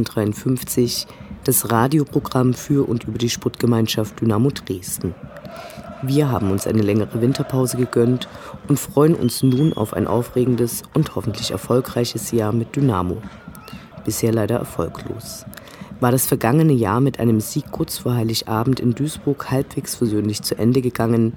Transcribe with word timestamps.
1953 0.00 1.06
das 1.44 1.70
Radioprogramm 1.70 2.54
für 2.54 2.88
und 2.88 3.04
über 3.04 3.18
die 3.18 3.30
Sportgemeinschaft 3.30 4.20
Dynamo 4.20 4.50
Dresden. 4.50 5.14
Wir 6.02 6.30
haben 6.30 6.50
uns 6.50 6.66
eine 6.66 6.82
längere 6.82 7.20
Winterpause 7.20 7.76
gegönnt 7.76 8.28
und 8.68 8.78
freuen 8.78 9.14
uns 9.14 9.42
nun 9.42 9.72
auf 9.74 9.92
ein 9.92 10.06
aufregendes 10.06 10.82
und 10.94 11.14
hoffentlich 11.14 11.50
erfolgreiches 11.50 12.30
Jahr 12.30 12.52
mit 12.52 12.74
Dynamo. 12.74 13.18
Bisher 14.04 14.32
leider 14.32 14.56
erfolglos. 14.56 15.44
War 16.00 16.10
das 16.10 16.24
vergangene 16.24 16.72
Jahr 16.72 17.00
mit 17.00 17.20
einem 17.20 17.40
Sieg 17.40 17.70
kurz 17.70 17.98
vor 17.98 18.14
Heiligabend 18.14 18.80
in 18.80 18.94
Duisburg 18.94 19.50
halbwegs 19.50 19.94
versöhnlich 19.94 20.40
zu 20.40 20.56
Ende 20.56 20.80
gegangen, 20.80 21.34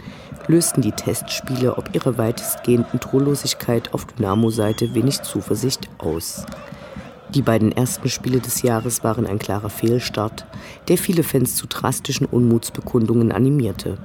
lösten 0.48 0.82
die 0.82 0.94
Testspiele 0.94 1.78
ob 1.78 1.94
ihrer 1.94 2.18
weitestgehenden 2.18 3.02
Torlosigkeit 3.02 3.94
auf 3.94 4.06
Dynamo-Seite 4.06 4.96
wenig 4.96 5.22
Zuversicht 5.24 5.90
aus. 5.98 6.46
Die 7.36 7.42
beiden 7.42 7.72
ersten 7.72 8.10
Spiele 8.10 8.40
des 8.40 8.62
Jahres 8.62 9.04
waren 9.04 9.26
ein 9.26 9.40
klarer 9.40 9.72
Fehlstart, 9.72 10.46
der 10.88 11.00
viele 11.00 11.24
Fans 11.24 11.56
zu 11.56 11.66
drastischen 11.66 12.28
Unmutsbekundungen 12.28 13.32
animierte. 13.32 13.98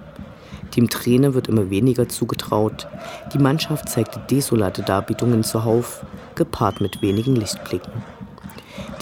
Dem 0.77 0.89
Trainer 0.89 1.35
wird 1.35 1.49
immer 1.49 1.69
weniger 1.69 2.09
zugetraut. 2.09 2.89
Die 3.35 3.39
Mannschaft 3.39 3.91
zeigte 3.91 4.21
desolate 4.31 4.83
Darbietungen 4.83 5.45
zuhauf, 5.45 6.07
gepaart 6.37 6.81
mit 6.81 7.03
wenigen 7.03 7.37
Lichtblicken. 7.37 7.93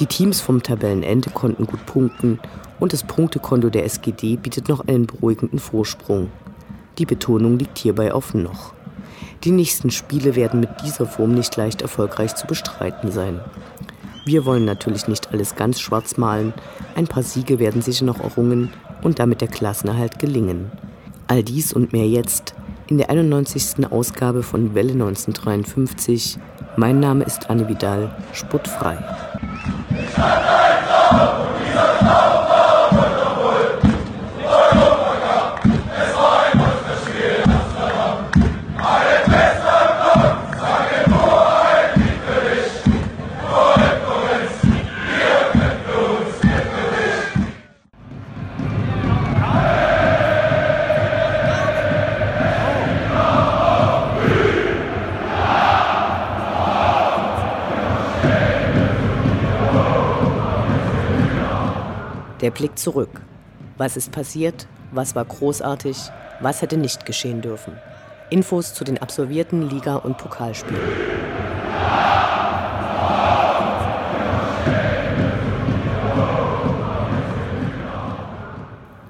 Die 0.00 0.06
Teams 0.06 0.40
vom 0.40 0.60
Tabellenende 0.60 1.30
konnten 1.30 1.66
gut 1.66 1.86
punkten 1.86 2.40
und 2.80 2.92
das 2.92 3.04
Punktekonto 3.04 3.70
der 3.70 3.84
SGD 3.84 4.36
bietet 4.36 4.68
noch 4.68 4.88
einen 4.88 5.06
beruhigenden 5.06 5.60
Vorsprung. 5.60 6.30
Die 6.98 7.06
Betonung 7.06 7.58
liegt 7.58 7.78
hierbei 7.78 8.12
auf 8.12 8.34
noch. 8.34 8.74
Die 9.44 9.52
nächsten 9.52 9.90
Spiele 9.90 10.34
werden 10.34 10.60
mit 10.60 10.70
dieser 10.82 11.06
Form 11.06 11.32
nicht 11.32 11.56
leicht 11.56 11.82
erfolgreich 11.82 12.34
zu 12.34 12.46
bestreiten 12.46 13.12
sein. 13.12 13.40
Wir 14.26 14.44
wollen 14.44 14.64
natürlich 14.64 15.06
nicht 15.06 15.32
alles 15.32 15.54
ganz 15.54 15.78
schwarz 15.78 16.16
malen. 16.16 16.52
Ein 16.96 17.06
paar 17.06 17.22
Siege 17.22 17.60
werden 17.60 17.80
sicher 17.80 18.04
noch 18.04 18.18
errungen 18.18 18.72
und 19.02 19.20
damit 19.20 19.40
der 19.40 19.46
Klassenerhalt 19.46 20.18
gelingen. 20.18 20.72
All 21.28 21.44
dies 21.44 21.72
und 21.72 21.92
mehr 21.92 22.08
jetzt 22.08 22.52
in 22.88 22.98
der 22.98 23.08
91. 23.08 23.88
Ausgabe 23.88 24.42
von 24.42 24.74
Welle 24.74 24.94
1953. 24.94 26.38
Mein 26.76 26.98
Name 26.98 27.22
ist 27.22 27.48
Anne 27.50 27.68
Vidal, 27.68 28.16
spottfrei. 28.32 28.98
Blick 62.56 62.78
zurück. 62.78 63.20
Was 63.76 63.98
ist 63.98 64.12
passiert? 64.12 64.66
Was 64.90 65.14
war 65.14 65.24
großartig? 65.24 65.96
Was 66.40 66.62
hätte 66.62 66.78
nicht 66.78 67.04
geschehen 67.04 67.42
dürfen? 67.42 67.74
Infos 68.30 68.72
zu 68.72 68.82
den 68.82 68.96
absolvierten 68.98 69.68
Liga- 69.68 69.96
und 69.96 70.16
Pokalspielen. 70.16 70.80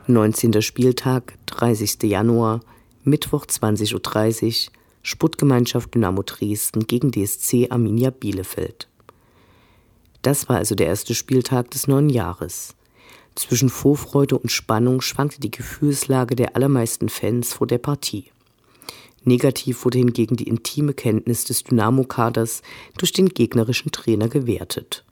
Neunzehnter 0.08 0.62
Spieltag, 0.62 1.34
30. 1.46 2.02
Januar, 2.02 2.60
Mittwoch 3.04 3.46
20.30 3.46 4.68
Uhr, 4.68 4.72
Sputtgemeinschaft 5.02 5.94
Dynamo 5.94 6.22
Dresden 6.22 6.86
gegen 6.86 7.12
DSC 7.12 7.68
Arminia 7.70 8.10
Bielefeld. 8.10 8.88
Das 10.22 10.48
war 10.48 10.56
also 10.56 10.74
der 10.74 10.88
erste 10.88 11.14
Spieltag 11.14 11.70
des 11.70 11.86
neuen 11.86 12.08
Jahres. 12.08 12.75
Zwischen 13.36 13.68
Vorfreude 13.68 14.38
und 14.38 14.50
Spannung 14.50 15.02
schwankte 15.02 15.40
die 15.40 15.50
Gefühlslage 15.50 16.34
der 16.34 16.56
allermeisten 16.56 17.10
Fans 17.10 17.52
vor 17.52 17.66
der 17.66 17.78
Partie. 17.78 18.24
Negativ 19.24 19.84
wurde 19.84 19.98
hingegen 19.98 20.36
die 20.36 20.48
intime 20.48 20.94
Kenntnis 20.94 21.44
des 21.44 21.62
Dynamo-Kaders 21.64 22.62
durch 22.96 23.12
den 23.12 23.28
gegnerischen 23.28 23.92
Trainer 23.92 24.28
gewertet. 24.28 25.04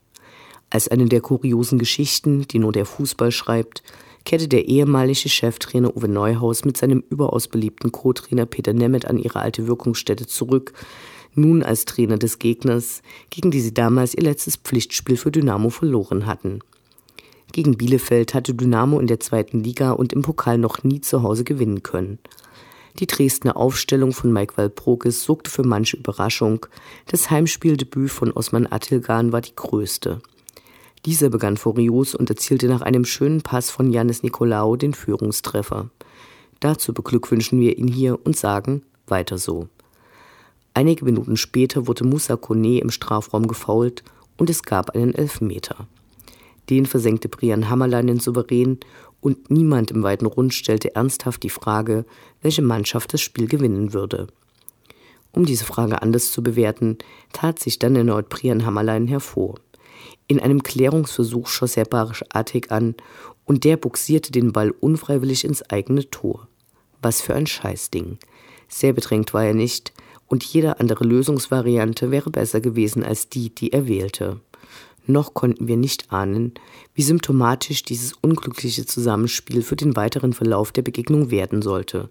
Als 0.70 0.88
eine 0.88 1.06
der 1.06 1.20
kuriosen 1.20 1.78
Geschichten, 1.78 2.48
die 2.48 2.58
nur 2.58 2.72
der 2.72 2.86
Fußball 2.86 3.30
schreibt, 3.30 3.82
kehrte 4.24 4.48
der 4.48 4.68
ehemalige 4.68 5.28
Cheftrainer 5.28 5.94
Uwe 5.94 6.08
Neuhaus 6.08 6.64
mit 6.64 6.78
seinem 6.78 7.04
überaus 7.10 7.46
beliebten 7.46 7.92
Co-Trainer 7.92 8.46
Peter 8.46 8.72
Nemeth 8.72 9.04
an 9.04 9.18
ihre 9.18 9.40
alte 9.40 9.66
Wirkungsstätte 9.66 10.26
zurück, 10.26 10.72
nun 11.34 11.62
als 11.62 11.84
Trainer 11.84 12.16
des 12.16 12.38
Gegners, 12.38 13.02
gegen 13.28 13.50
die 13.50 13.60
sie 13.60 13.74
damals 13.74 14.14
ihr 14.14 14.22
letztes 14.22 14.56
Pflichtspiel 14.56 15.18
für 15.18 15.30
Dynamo 15.30 15.68
verloren 15.68 16.24
hatten. 16.24 16.60
Gegen 17.54 17.76
Bielefeld 17.76 18.34
hatte 18.34 18.52
Dynamo 18.52 18.98
in 18.98 19.06
der 19.06 19.20
zweiten 19.20 19.60
Liga 19.60 19.92
und 19.92 20.12
im 20.12 20.22
Pokal 20.22 20.58
noch 20.58 20.82
nie 20.82 21.00
zu 21.00 21.22
Hause 21.22 21.44
gewinnen 21.44 21.84
können. 21.84 22.18
Die 22.98 23.06
Dresdner 23.06 23.56
Aufstellung 23.56 24.12
von 24.12 24.32
Mike 24.32 24.56
Walprogis 24.56 25.22
sorgte 25.22 25.52
für 25.52 25.62
manche 25.62 25.96
Überraschung. 25.96 26.66
Das 27.06 27.30
Heimspieldebüt 27.30 28.10
von 28.10 28.32
Osman 28.32 28.66
Attilgan 28.68 29.30
war 29.30 29.40
die 29.40 29.54
größte. 29.54 30.20
Dieser 31.06 31.30
begann 31.30 31.56
furios 31.56 32.16
und 32.16 32.28
erzielte 32.28 32.66
nach 32.66 32.80
einem 32.80 33.04
schönen 33.04 33.42
Pass 33.42 33.70
von 33.70 33.92
Janis 33.92 34.24
Nikolaou 34.24 34.74
den 34.74 34.92
Führungstreffer. 34.92 35.90
Dazu 36.58 36.92
beglückwünschen 36.92 37.60
wir 37.60 37.78
ihn 37.78 37.86
hier 37.86 38.18
und 38.26 38.36
sagen, 38.36 38.82
weiter 39.06 39.38
so. 39.38 39.68
Einige 40.74 41.04
Minuten 41.04 41.36
später 41.36 41.86
wurde 41.86 42.02
Musa 42.02 42.34
Kone 42.34 42.80
im 42.80 42.90
Strafraum 42.90 43.46
gefault 43.46 44.02
und 44.38 44.50
es 44.50 44.64
gab 44.64 44.90
einen 44.96 45.14
Elfmeter. 45.14 45.86
Den 46.70 46.86
versenkte 46.86 47.28
Brian 47.28 47.68
Hammerlein 47.68 48.18
Souverän 48.20 48.78
und 49.20 49.50
niemand 49.50 49.90
im 49.90 50.02
weiten 50.02 50.26
Rund 50.26 50.54
stellte 50.54 50.94
ernsthaft 50.94 51.42
die 51.42 51.50
Frage, 51.50 52.04
welche 52.42 52.62
Mannschaft 52.62 53.12
das 53.14 53.20
Spiel 53.20 53.46
gewinnen 53.46 53.92
würde. 53.92 54.26
Um 55.32 55.44
diese 55.44 55.64
Frage 55.64 56.00
anders 56.00 56.30
zu 56.30 56.42
bewerten, 56.42 56.98
tat 57.32 57.58
sich 57.58 57.78
dann 57.78 57.96
erneut 57.96 58.28
Brian 58.28 58.64
Hammerlein 58.64 59.06
hervor. 59.08 59.56
In 60.26 60.40
einem 60.40 60.62
Klärungsversuch 60.62 61.48
schoss 61.48 61.76
er 61.76 61.84
Barisch 61.84 62.24
Atik 62.30 62.70
an 62.70 62.94
und 63.44 63.64
der 63.64 63.76
buxierte 63.76 64.32
den 64.32 64.52
Ball 64.52 64.70
unfreiwillig 64.70 65.44
ins 65.44 65.62
eigene 65.70 66.08
Tor. 66.08 66.48
Was 67.02 67.20
für 67.20 67.34
ein 67.34 67.46
Scheißding. 67.46 68.18
Sehr 68.68 68.92
bedrängt 68.92 69.34
war 69.34 69.44
er 69.44 69.54
nicht 69.54 69.92
und 70.26 70.44
jede 70.44 70.80
andere 70.80 71.04
Lösungsvariante 71.04 72.10
wäre 72.10 72.30
besser 72.30 72.60
gewesen 72.60 73.02
als 73.04 73.28
die, 73.28 73.54
die 73.54 73.72
er 73.72 73.86
wählte. 73.86 74.40
Noch 75.06 75.34
konnten 75.34 75.68
wir 75.68 75.76
nicht 75.76 76.12
ahnen, 76.12 76.54
wie 76.94 77.02
symptomatisch 77.02 77.82
dieses 77.82 78.14
unglückliche 78.14 78.86
Zusammenspiel 78.86 79.62
für 79.62 79.76
den 79.76 79.96
weiteren 79.96 80.32
Verlauf 80.32 80.72
der 80.72 80.82
Begegnung 80.82 81.30
werden 81.30 81.60
sollte. 81.60 82.08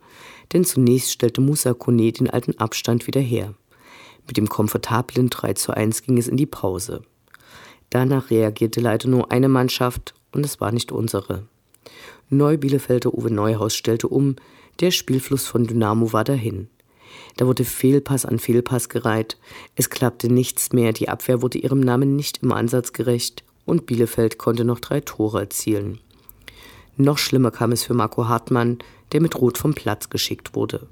Denn 0.54 0.64
zunächst 0.64 1.12
stellte 1.12 1.42
Musa 1.42 1.74
Kone 1.74 2.12
den 2.12 2.30
alten 2.30 2.58
Abstand 2.60 3.08
wieder 3.08 3.22
her. 3.22 3.56
Mit 4.28 4.38
dem 4.38 4.48
komfortablen 4.48 5.30
3 5.30 5.54
zu 5.54 5.76
1 5.76 6.04
ging 6.04 6.18
es 6.18 6.28
in 6.28 6.38
die 6.38 6.46
Pause. 6.46 7.02
Danach 7.90 8.30
reagierte 8.30 8.80
leider 8.80 9.10
nur 9.10 9.32
eine 9.32 9.50
Mannschaft 9.50 10.14
und 10.32 10.46
es 10.46 10.62
war 10.62 10.72
nicht 10.72 10.92
unsere. 10.92 11.48
Neu-Bielefelder 12.30 13.14
Uwe 13.14 13.32
Neuhaus 13.32 13.76
stellte 13.76 14.08
um, 14.08 14.36
der 14.80 14.92
Spielfluss 14.92 15.46
von 15.46 15.68
Dynamo 15.68 16.14
war 16.14 16.24
dahin. 16.24 16.68
Da 17.38 17.48
wurde 17.48 17.66
Fehlpass 17.66 18.26
an 18.26 18.40
Fehlpass 18.40 18.90
gereiht. 18.90 19.38
Es 19.76 19.90
klappte 19.90 20.32
nichts 20.32 20.72
mehr, 20.72 20.94
die 20.94 21.10
Abwehr 21.10 21.42
wurde 21.42 21.58
ihrem 21.58 21.80
Namen 21.80 22.16
nicht 22.16 22.44
im 22.44 22.52
Ansatz 22.52 22.94
gerecht 22.94 23.44
und 23.66 23.86
Bielefeld 23.86 24.38
konnte 24.38 24.66
noch 24.66 24.80
drei 24.80 25.02
Tore 25.02 25.42
erzielen. 25.42 26.00
Noch 26.96 27.18
schlimmer 27.18 27.52
kam 27.52 27.72
es 27.72 27.84
für 27.84 27.94
Marco 27.94 28.28
Hartmann, 28.28 28.78
der 29.12 29.22
mit 29.22 29.36
Rot 29.36 29.58
vom 29.58 29.74
Platz 29.74 30.10
geschickt 30.10 30.54
wurde. 30.56 30.88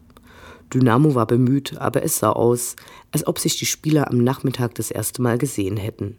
Dynamo 0.73 1.15
war 1.15 1.27
bemüht, 1.27 1.77
aber 1.77 2.01
es 2.03 2.17
sah 2.17 2.31
aus, 2.31 2.75
als 3.11 3.27
ob 3.27 3.39
sich 3.39 3.57
die 3.57 3.65
Spieler 3.65 4.09
am 4.09 4.17
Nachmittag 4.17 4.73
das 4.75 4.89
erste 4.89 5.21
Mal 5.21 5.37
gesehen 5.37 5.77
hätten. 5.77 6.17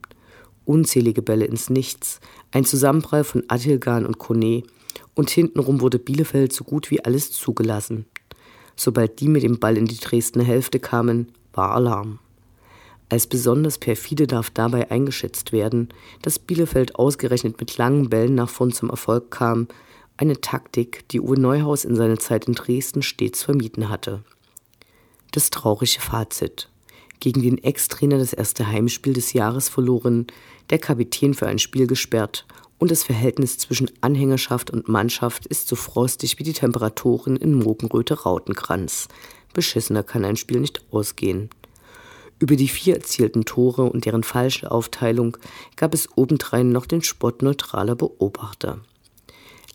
Unzählige 0.64 1.22
Bälle 1.22 1.46
ins 1.46 1.70
Nichts, 1.70 2.20
ein 2.52 2.64
Zusammenprall 2.64 3.24
von 3.24 3.44
Atilgan 3.48 4.06
und 4.06 4.18
Kone 4.18 4.62
und 5.14 5.30
hintenrum 5.30 5.80
wurde 5.80 5.98
Bielefeld 5.98 6.52
so 6.52 6.64
gut 6.64 6.90
wie 6.90 7.04
alles 7.04 7.32
zugelassen. 7.32 8.06
Sobald 8.76 9.20
die 9.20 9.28
mit 9.28 9.42
dem 9.42 9.58
Ball 9.58 9.76
in 9.76 9.86
die 9.86 9.98
Dresdner 9.98 10.44
Hälfte 10.44 10.80
kamen, 10.80 11.32
war 11.52 11.72
Alarm. 11.72 12.18
Als 13.08 13.26
besonders 13.26 13.76
perfide 13.76 14.26
darf 14.26 14.48
dabei 14.48 14.90
eingeschätzt 14.90 15.52
werden, 15.52 15.90
dass 16.22 16.38
Bielefeld 16.38 16.96
ausgerechnet 16.96 17.60
mit 17.60 17.76
langen 17.76 18.08
Bällen 18.08 18.34
nach 18.34 18.48
vorn 18.48 18.72
zum 18.72 18.88
Erfolg 18.88 19.30
kam, 19.30 19.68
eine 20.16 20.40
Taktik, 20.40 21.06
die 21.08 21.20
Uwe 21.20 21.38
Neuhaus 21.38 21.84
in 21.84 21.94
seiner 21.94 22.18
Zeit 22.18 22.46
in 22.46 22.54
Dresden 22.54 23.02
stets 23.02 23.42
vermieden 23.42 23.90
hatte. 23.90 24.22
Das 25.32 25.50
traurige 25.50 26.00
Fazit. 26.00 26.70
Gegen 27.20 27.42
den 27.42 27.62
Ex-Trainer 27.62 28.18
das 28.18 28.32
erste 28.32 28.66
Heimspiel 28.66 29.12
des 29.12 29.32
Jahres 29.32 29.68
verloren, 29.68 30.26
der 30.70 30.78
Kapitän 30.78 31.34
für 31.34 31.46
ein 31.46 31.58
Spiel 31.58 31.86
gesperrt 31.86 32.46
und 32.82 32.90
das 32.90 33.04
Verhältnis 33.04 33.58
zwischen 33.58 33.92
Anhängerschaft 34.00 34.72
und 34.72 34.88
Mannschaft 34.88 35.46
ist 35.46 35.68
so 35.68 35.76
frostig 35.76 36.40
wie 36.40 36.42
die 36.42 36.52
Temperaturen 36.52 37.36
in 37.36 37.54
Mogenröte 37.54 38.22
Rautenkranz. 38.22 39.06
Beschissener 39.54 40.02
kann 40.02 40.24
ein 40.24 40.34
Spiel 40.34 40.58
nicht 40.58 40.84
ausgehen. 40.90 41.48
Über 42.40 42.56
die 42.56 42.66
vier 42.66 42.96
erzielten 42.96 43.44
Tore 43.44 43.84
und 43.84 44.04
deren 44.04 44.24
falsche 44.24 44.72
Aufteilung 44.72 45.36
gab 45.76 45.94
es 45.94 46.08
obendrein 46.16 46.72
noch 46.72 46.86
den 46.86 47.04
Spott 47.04 47.40
neutraler 47.40 47.94
Beobachter. 47.94 48.80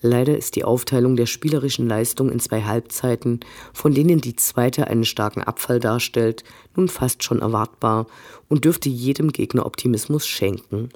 Leider 0.02 0.38
ist 0.38 0.58
die 0.58 0.66
Aufteilung 0.66 1.16
der 1.16 1.28
spielerischen 1.28 1.88
Leistung 1.88 2.30
in 2.30 2.42
zwei 2.42 2.64
Halbzeiten, 2.64 3.40
von 3.72 3.94
denen 3.94 4.20
die 4.20 4.36
zweite 4.36 4.88
einen 4.88 5.06
starken 5.06 5.44
Abfall 5.44 5.80
darstellt, 5.80 6.44
nun 6.76 6.90
fast 6.90 7.24
schon 7.24 7.40
erwartbar 7.40 8.08
und 8.50 8.66
dürfte 8.66 8.90
jedem 8.90 9.32
Gegner 9.32 9.66
Optimismus 9.66 10.28
schenken. 10.28 10.90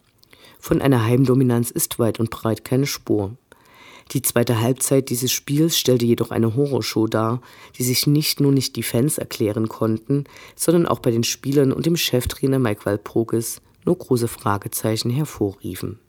Von 0.61 0.79
einer 0.79 1.03
Heimdominanz 1.03 1.71
ist 1.71 1.97
weit 1.97 2.19
und 2.19 2.29
breit 2.29 2.63
keine 2.63 2.85
Spur. 2.85 3.35
Die 4.11 4.21
zweite 4.21 4.61
Halbzeit 4.61 5.09
dieses 5.09 5.31
Spiels 5.31 5.75
stellte 5.77 6.05
jedoch 6.05 6.29
eine 6.29 6.55
Horrorshow 6.55 7.07
dar, 7.07 7.41
die 7.77 7.83
sich 7.83 8.05
nicht 8.05 8.39
nur 8.39 8.51
nicht 8.51 8.75
die 8.75 8.83
Fans 8.83 9.17
erklären 9.17 9.69
konnten, 9.69 10.25
sondern 10.55 10.85
auch 10.85 10.99
bei 10.99 11.09
den 11.09 11.23
Spielern 11.23 11.71
und 11.71 11.87
dem 11.87 11.97
Cheftrainer 11.97 12.59
Mike 12.59 12.85
Walpurgis 12.85 13.59
nur 13.85 13.97
große 13.97 14.27
Fragezeichen 14.27 15.09
hervorriefen. 15.09 15.99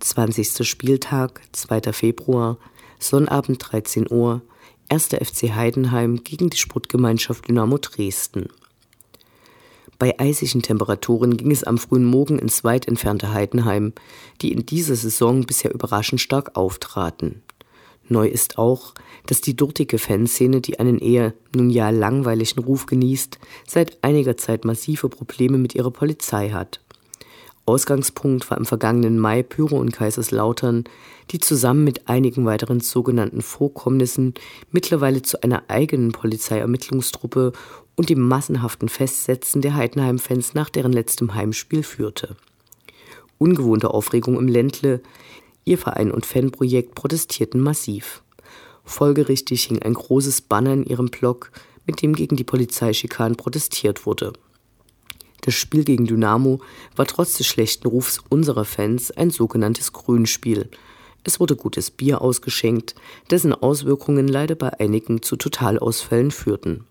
20. 0.00 0.66
Spieltag, 0.68 1.40
2. 1.52 1.92
Februar, 1.92 2.58
Sonnabend 2.98 3.58
13 3.60 4.10
Uhr, 4.10 4.42
1. 4.88 5.10
FC 5.10 5.54
Heidenheim 5.54 6.24
gegen 6.24 6.50
die 6.50 6.56
Sportgemeinschaft 6.56 7.48
Dynamo 7.48 7.78
Dresden. 7.78 8.48
Bei 10.04 10.20
eisigen 10.20 10.60
Temperaturen 10.60 11.38
ging 11.38 11.50
es 11.50 11.64
am 11.64 11.78
frühen 11.78 12.04
Morgen 12.04 12.38
ins 12.38 12.62
weit 12.62 12.86
entfernte 12.86 13.32
Heidenheim, 13.32 13.94
die 14.42 14.52
in 14.52 14.66
dieser 14.66 14.96
Saison 14.96 15.46
bisher 15.46 15.72
überraschend 15.72 16.20
stark 16.20 16.58
auftraten. 16.58 17.40
Neu 18.10 18.28
ist 18.28 18.58
auch, 18.58 18.92
dass 19.24 19.40
die 19.40 19.56
dortige 19.56 19.98
Fanszene, 19.98 20.60
die 20.60 20.78
einen 20.78 20.98
eher 20.98 21.32
nun 21.56 21.70
ja 21.70 21.88
langweiligen 21.88 22.62
Ruf 22.62 22.84
genießt, 22.84 23.38
seit 23.66 23.96
einiger 24.04 24.36
Zeit 24.36 24.66
massive 24.66 25.08
Probleme 25.08 25.56
mit 25.56 25.74
ihrer 25.74 25.90
Polizei 25.90 26.50
hat. 26.50 26.80
Ausgangspunkt 27.64 28.50
war 28.50 28.58
im 28.58 28.66
vergangenen 28.66 29.18
Mai 29.18 29.42
Pyro 29.42 29.78
und 29.78 29.90
Kaiserslautern, 29.90 30.84
die 31.30 31.38
zusammen 31.38 31.82
mit 31.82 32.10
einigen 32.10 32.44
weiteren 32.44 32.80
sogenannten 32.80 33.40
Vorkommnissen 33.40 34.34
mittlerweile 34.70 35.22
zu 35.22 35.42
einer 35.42 35.62
eigenen 35.68 36.12
Polizeiermittlungstruppe 36.12 37.52
und 37.96 38.10
dem 38.10 38.20
massenhaften 38.20 38.88
Festsetzen 38.88 39.62
der 39.62 39.74
Heidenheim-Fans 39.74 40.54
nach 40.54 40.70
deren 40.70 40.92
letztem 40.92 41.34
Heimspiel 41.34 41.82
führte. 41.82 42.36
Ungewohnte 43.38 43.90
Aufregung 43.90 44.38
im 44.38 44.48
Ländle, 44.48 45.00
ihr 45.64 45.78
Verein 45.78 46.10
und 46.10 46.26
Fanprojekt 46.26 46.94
protestierten 46.94 47.60
massiv. 47.60 48.22
Folgerichtig 48.84 49.64
hing 49.64 49.82
ein 49.82 49.94
großes 49.94 50.42
Banner 50.42 50.72
in 50.72 50.84
ihrem 50.84 51.06
Blog, 51.06 51.50
mit 51.86 52.02
dem 52.02 52.14
gegen 52.14 52.36
die 52.36 52.44
Polizeischikanen 52.44 53.36
protestiert 53.36 54.06
wurde. 54.06 54.32
Das 55.42 55.54
Spiel 55.54 55.84
gegen 55.84 56.06
Dynamo 56.06 56.60
war 56.96 57.06
trotz 57.06 57.36
des 57.36 57.46
schlechten 57.46 57.86
Rufs 57.86 58.20
unserer 58.30 58.64
Fans 58.64 59.10
ein 59.10 59.30
sogenanntes 59.30 59.92
Grünspiel. 59.92 60.70
Es 61.22 61.38
wurde 61.38 61.56
gutes 61.56 61.90
Bier 61.90 62.22
ausgeschenkt, 62.22 62.94
dessen 63.30 63.52
Auswirkungen 63.52 64.28
leider 64.28 64.54
bei 64.54 64.78
einigen 64.80 65.22
zu 65.22 65.36
Totalausfällen 65.36 66.30
führten. 66.30 66.86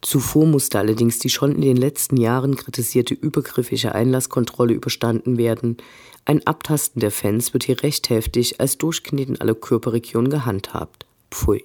Zuvor 0.00 0.46
musste 0.46 0.78
allerdings 0.78 1.18
die 1.18 1.28
schon 1.28 1.54
in 1.54 1.60
den 1.60 1.76
letzten 1.76 2.16
Jahren 2.16 2.56
kritisierte 2.56 3.14
übergriffige 3.14 3.94
Einlasskontrolle 3.94 4.72
überstanden 4.74 5.38
werden. 5.38 5.76
Ein 6.24 6.46
Abtasten 6.46 7.00
der 7.00 7.10
Fans 7.10 7.52
wird 7.52 7.64
hier 7.64 7.82
recht 7.82 8.08
heftig 8.10 8.60
als 8.60 8.78
Durchkneten 8.78 9.34
in 9.34 9.40
alle 9.40 9.54
Körperregionen 9.54 10.30
gehandhabt. 10.30 11.04
Pfui. 11.30 11.64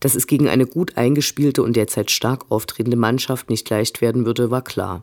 Dass 0.00 0.14
es 0.14 0.26
gegen 0.26 0.48
eine 0.48 0.66
gut 0.66 0.98
eingespielte 0.98 1.62
und 1.62 1.76
derzeit 1.76 2.10
stark 2.10 2.44
auftretende 2.50 2.96
Mannschaft 2.96 3.48
nicht 3.48 3.68
leicht 3.70 4.02
werden 4.02 4.26
würde, 4.26 4.50
war 4.50 4.62
klar. 4.62 5.02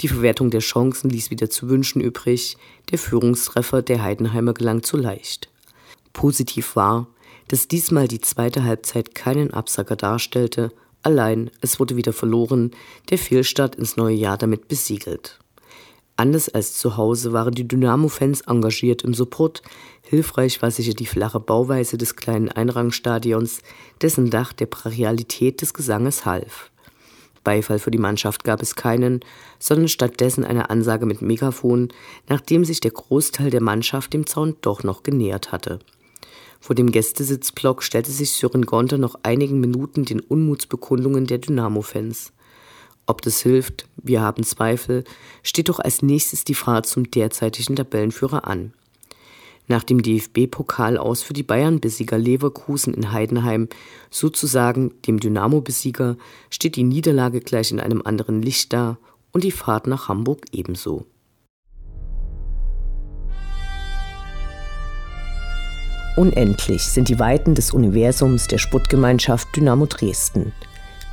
Die 0.00 0.08
Verwertung 0.08 0.50
der 0.50 0.60
Chancen 0.60 1.10
ließ 1.10 1.30
wieder 1.30 1.50
zu 1.50 1.68
wünschen 1.68 2.00
übrig, 2.00 2.56
der 2.90 2.98
Führungstreffer 2.98 3.82
der 3.82 4.02
Heidenheimer 4.02 4.54
gelang 4.54 4.82
zu 4.82 4.96
leicht. 4.96 5.50
Positiv 6.14 6.76
war, 6.76 7.08
dass 7.48 7.68
diesmal 7.68 8.08
die 8.08 8.20
zweite 8.20 8.64
Halbzeit 8.64 9.14
keinen 9.14 9.52
Absacker 9.52 9.96
darstellte, 9.96 10.72
Allein, 11.02 11.50
es 11.60 11.80
wurde 11.80 11.96
wieder 11.96 12.12
verloren, 12.12 12.70
der 13.10 13.18
Fehlstart 13.18 13.74
ins 13.74 13.96
neue 13.96 14.14
Jahr 14.14 14.38
damit 14.38 14.68
besiegelt. 14.68 15.38
Anders 16.16 16.48
als 16.48 16.74
zu 16.74 16.96
Hause 16.96 17.32
waren 17.32 17.54
die 17.54 17.66
Dynamo-Fans 17.66 18.42
engagiert 18.42 19.02
im 19.02 19.14
Support. 19.14 19.62
Hilfreich 20.02 20.62
war 20.62 20.70
sicher 20.70 20.94
die 20.94 21.06
flache 21.06 21.40
Bauweise 21.40 21.96
des 21.96 22.16
kleinen 22.16 22.50
Einrangstadions, 22.50 23.62
dessen 24.00 24.30
Dach 24.30 24.52
der 24.52 24.66
Brachialität 24.66 25.62
des 25.62 25.74
Gesanges 25.74 26.24
half. 26.24 26.70
Beifall 27.42 27.80
für 27.80 27.90
die 27.90 27.98
Mannschaft 27.98 28.44
gab 28.44 28.62
es 28.62 28.76
keinen, 28.76 29.20
sondern 29.58 29.88
stattdessen 29.88 30.44
eine 30.44 30.70
Ansage 30.70 31.06
mit 31.06 31.22
Megafon, 31.22 31.88
nachdem 32.28 32.64
sich 32.64 32.80
der 32.80 32.92
Großteil 32.92 33.50
der 33.50 33.62
Mannschaft 33.62 34.12
dem 34.12 34.26
Zaun 34.26 34.56
doch 34.60 34.84
noch 34.84 35.02
genähert 35.02 35.50
hatte. 35.50 35.80
Vor 36.62 36.76
dem 36.76 36.92
Gästesitzblock 36.92 37.82
stellte 37.82 38.12
sich 38.12 38.30
Sören 38.30 38.64
Gonter 38.64 38.96
noch 38.96 39.16
einigen 39.24 39.58
Minuten 39.58 40.04
den 40.04 40.20
Unmutsbekundungen 40.20 41.26
der 41.26 41.38
Dynamo-Fans. 41.38 42.32
Ob 43.04 43.20
das 43.20 43.40
hilft, 43.40 43.88
wir 43.96 44.20
haben 44.20 44.44
Zweifel, 44.44 45.02
steht 45.42 45.68
doch 45.68 45.80
als 45.80 46.02
nächstes 46.02 46.44
die 46.44 46.54
Fahrt 46.54 46.86
zum 46.86 47.10
derzeitigen 47.10 47.74
Tabellenführer 47.74 48.46
an. 48.46 48.74
Nach 49.66 49.82
dem 49.82 50.02
DFB-Pokal 50.02 50.98
aus 50.98 51.22
für 51.22 51.32
die 51.32 51.42
Bayern-Besieger 51.42 52.16
Leverkusen 52.16 52.94
in 52.94 53.10
Heidenheim, 53.10 53.68
sozusagen 54.08 54.94
dem 55.04 55.18
Dynamo-Besieger, 55.18 56.16
steht 56.48 56.76
die 56.76 56.84
Niederlage 56.84 57.40
gleich 57.40 57.72
in 57.72 57.80
einem 57.80 58.02
anderen 58.02 58.40
Licht 58.40 58.72
da 58.72 58.98
und 59.32 59.42
die 59.42 59.50
Fahrt 59.50 59.88
nach 59.88 60.06
Hamburg 60.06 60.44
ebenso. 60.52 61.06
Unendlich 66.14 66.82
sind 66.82 67.08
die 67.08 67.18
Weiten 67.18 67.54
des 67.54 67.70
Universums 67.70 68.46
der 68.46 68.58
Sputtgemeinschaft 68.58 69.48
Dynamo 69.56 69.86
Dresden. 69.86 70.52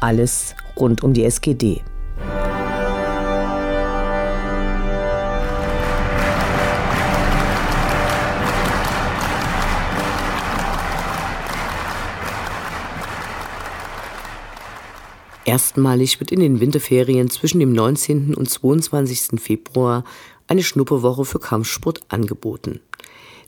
Alles 0.01 0.55
rund 0.75 1.03
um 1.03 1.13
die 1.13 1.23
SGD. 1.23 1.81
Erstmalig 15.45 16.19
wird 16.19 16.33
in 16.33 16.41
den 16.41 16.59
Winterferien 16.59 17.29
zwischen 17.29 17.61
dem 17.61 17.71
19. 17.71 18.35
und 18.35 18.49
22. 18.49 19.39
Februar 19.41 20.03
eine 20.47 20.61
Schnupperwoche 20.61 21.23
für 21.23 21.39
Kampfsport 21.39 22.01
angeboten. 22.09 22.81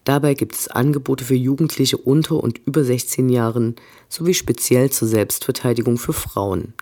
Dabei 0.03 0.33
gibt 0.33 0.55
es 0.55 0.67
Angebote 0.67 1.23
für 1.23 1.35
Jugendliche 1.35 1.97
unter 1.97 2.43
und 2.43 2.59
über 2.65 2.83
16 2.83 3.29
Jahren 3.29 3.75
sowie 4.09 4.33
speziell 4.33 4.89
zur 4.89 5.07
Selbstverteidigung 5.07 5.97
für 5.97 6.13
Frauen. 6.13 6.73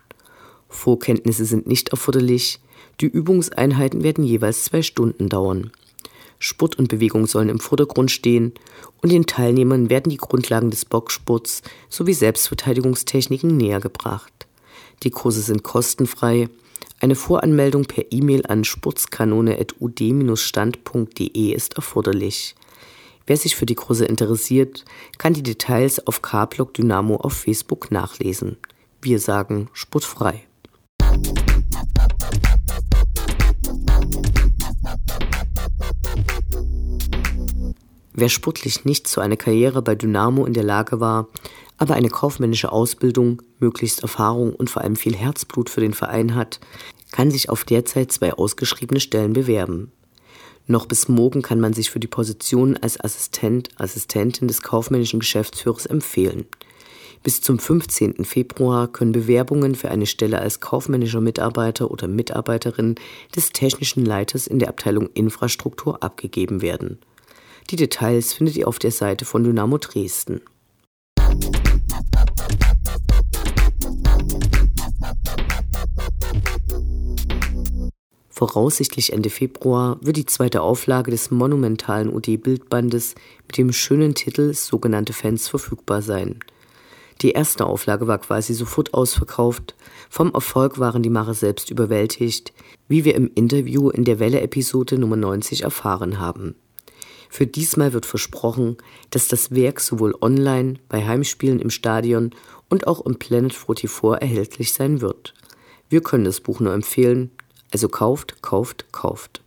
Vorkenntnisse 0.70 1.46
sind 1.46 1.68
nicht 1.68 1.90
erforderlich, 1.90 2.60
die 3.02 3.08
Übungseinheiten 3.08 4.04
werden 4.04 4.24
jeweils 4.24 4.64
zwei 4.66 4.82
Stunden 4.82 5.30
dauern. 5.30 5.72
Sport 6.38 6.80
und 6.80 6.88
Bewegung 6.88 7.28
sollen 7.28 7.50
im 7.50 7.60
Vordergrund 7.60 8.12
stehen 8.12 8.54
und 9.02 9.12
den 9.12 9.26
Teilnehmern 9.26 9.90
werden 9.90 10.10
die 10.10 10.18
Grundlagen 10.18 10.72
des 10.72 10.86
Boxsports 10.86 11.62
sowie 11.90 12.14
Selbstverteidigungstechniken 12.14 13.58
nähergebracht. 13.58 14.48
Die 15.04 15.12
Kurse 15.12 15.42
sind 15.42 15.64
kostenfrei, 15.64 16.48
Eine 17.02 17.16
Voranmeldung 17.16 17.86
per 17.86 18.12
E-Mail 18.12 18.46
an 18.48 18.66
spurzkanone.ud-stand.de 18.66 21.54
ist 21.54 21.76
erforderlich. 21.76 22.56
Wer 23.30 23.38
sich 23.38 23.56
für 23.56 23.68
die 23.68 23.76
Kurse 23.76 24.06
interessiert, 24.06 24.86
kann 25.20 25.34
die 25.34 25.44
Details 25.44 26.08
auf 26.08 26.24
K-Block 26.24 26.74
Dynamo 26.74 27.16
auf 27.18 27.34
Facebook 27.34 27.92
nachlesen. 27.92 28.58
Wir 29.04 29.20
sagen 29.20 29.70
sportfrei. 29.72 30.48
Wer 38.14 38.30
sportlich 38.30 38.86
nicht 38.86 39.08
zu 39.08 39.22
einer 39.22 39.38
Karriere 39.38 39.84
bei 39.84 39.94
Dynamo 39.94 40.48
in 40.48 40.54
der 40.54 40.64
Lage 40.64 41.00
war, 41.00 41.28
aber 41.78 41.94
eine 41.94 42.10
kaufmännische 42.10 42.72
Ausbildung, 42.72 43.44
möglichst 43.60 44.02
Erfahrung 44.02 44.56
und 44.56 44.72
vor 44.72 44.82
allem 44.82 44.96
viel 44.96 45.16
Herzblut 45.16 45.70
für 45.70 45.82
den 45.82 45.94
Verein 45.94 46.34
hat, 46.34 46.60
kann 47.12 47.30
sich 47.30 47.50
auf 47.50 47.64
derzeit 47.64 48.12
zwei 48.12 48.34
ausgeschriebene 48.34 49.00
Stellen 49.00 49.34
bewerben. 49.34 49.92
Noch 50.72 50.86
bis 50.86 51.08
morgen 51.08 51.42
kann 51.42 51.60
man 51.60 51.74
sich 51.74 51.90
für 51.90 52.00
die 52.00 52.06
Position 52.06 52.78
als 52.78 53.04
Assistent, 53.04 53.70
Assistentin 53.78 54.48
des 54.48 54.62
kaufmännischen 54.62 55.20
Geschäftsführers 55.20 55.88
empfehlen. 55.88 56.46
Bis 57.24 57.42
zum 57.42 57.58
15. 57.58 58.24
Februar 58.24 58.88
können 58.88 59.12
Bewerbungen 59.12 59.74
für 59.74 59.90
eine 59.90 60.06
Stelle 60.06 60.40
als 60.40 60.60
kaufmännischer 60.60 61.22
Mitarbeiter 61.22 61.90
oder 61.90 62.08
Mitarbeiterin 62.08 62.94
des 63.36 63.50
technischen 63.50 64.06
Leiters 64.06 64.46
in 64.46 64.60
der 64.60 64.70
Abteilung 64.70 65.10
Infrastruktur 65.16 66.04
abgegeben 66.04 66.62
werden. 66.62 67.00
Die 67.72 67.76
Details 67.76 68.34
findet 68.34 68.56
ihr 68.56 68.68
auf 68.68 68.78
der 68.78 68.92
Seite 68.92 69.26
von 69.26 69.44
Dynamo 69.44 69.80
Dresden. 69.80 70.40
Voraussichtlich 78.40 79.12
Ende 79.12 79.30
Februar 79.30 79.98
wird 80.00 80.16
die 80.16 80.26
zweite 80.26 80.62
Auflage 80.62 81.12
des 81.12 81.30
monumentalen 81.30 82.08
UD-Bildbandes 82.08 83.16
mit 83.46 83.58
dem 83.58 83.74
schönen 83.74 84.16
Titel 84.16 84.54
Sogenannte 84.54 85.12
Fans 85.12 85.50
verfügbar 85.50 86.02
sein. 86.02 86.40
Die 87.22 87.32
erste 87.32 87.66
Auflage 87.66 88.08
war 88.08 88.18
quasi 88.18 88.54
sofort 88.54 88.94
ausverkauft. 88.94 89.76
Vom 90.10 90.34
Erfolg 90.34 90.80
waren 90.80 91.04
die 91.04 91.10
Macher 91.10 91.34
selbst 91.34 91.70
überwältigt, 91.70 92.54
wie 92.88 93.04
wir 93.04 93.16
im 93.16 93.30
Interview 93.36 93.90
in 93.90 94.06
der 94.06 94.20
Welle-Episode 94.20 94.98
Nummer 94.98 95.18
90 95.18 95.64
erfahren 95.64 96.18
haben. 96.22 96.56
Für 97.28 97.46
diesmal 97.46 97.92
wird 97.92 98.06
versprochen, 98.06 98.78
dass 99.10 99.28
das 99.28 99.52
Werk 99.52 99.82
sowohl 99.82 100.16
online, 100.22 100.76
bei 100.88 101.06
Heimspielen 101.06 101.60
im 101.60 101.72
Stadion 101.72 102.30
und 102.70 102.88
auch 102.88 103.06
im 103.06 103.20
Planet 103.20 103.54
44 103.54 104.22
erhältlich 104.22 104.72
sein 104.72 105.02
wird. 105.02 105.34
Wir 105.90 106.00
können 106.00 106.24
das 106.24 106.40
Buch 106.40 106.62
nur 106.62 106.72
empfehlen, 106.74 107.32
also 107.72 107.90
kauft, 107.90 108.42
kauft, 108.42 108.92
kauft. 108.92 109.42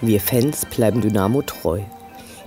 Wir 0.00 0.20
Fans 0.20 0.66
bleiben 0.66 1.00
Dynamo 1.00 1.42
treu. 1.42 1.80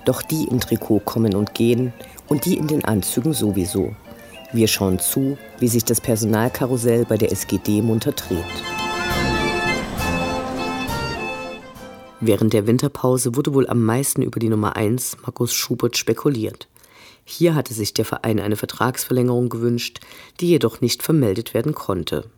Doch 0.05 0.21
die 0.21 0.45
im 0.45 0.59
Trikot 0.59 0.99
kommen 0.99 1.35
und 1.35 1.53
gehen 1.53 1.91
und 2.27 2.45
die 2.45 2.57
in 2.57 2.67
den 2.67 2.85
Anzügen 2.85 3.33
sowieso. 3.33 3.95
Wir 4.53 4.67
schauen 4.67 4.99
zu, 4.99 5.37
wie 5.59 5.67
sich 5.67 5.83
das 5.83 5.99
Personalkarussell 5.99 7.05
bei 7.05 7.17
der 7.17 7.31
SGD 7.31 7.81
munter 7.81 8.11
dreht. 8.13 8.45
Während 12.19 12.53
der 12.53 12.65
Winterpause 12.65 13.35
wurde 13.35 13.53
wohl 13.53 13.67
am 13.67 13.83
meisten 13.83 14.21
über 14.21 14.39
die 14.39 14.49
Nummer 14.49 14.75
1 14.75 15.17
Markus 15.23 15.53
Schubert 15.53 15.97
spekuliert. 15.97 16.67
Hier 17.29 17.55
hatte 17.55 17.73
sich 17.73 17.93
der 17.93 18.05
Verein 18.05 18.39
eine 18.39 18.55
Vertragsverlängerung 18.55 19.49
gewünscht, 19.49 19.99
die 20.39 20.47
jedoch 20.47 20.79
nicht 20.79 21.03
vermeldet 21.03 21.53
werden 21.53 21.75
konnte. 21.75 22.29